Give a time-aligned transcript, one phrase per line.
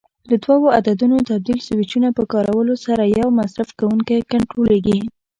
[0.29, 4.99] له دوو عددونو تبدیل سویچونو په کارولو سره یو مصرف کوونکی کنټرولېږي.